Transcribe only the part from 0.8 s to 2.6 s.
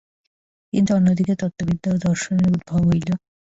অন্যদিকে, তত্ত্ববিদ্যা ও দর্শনের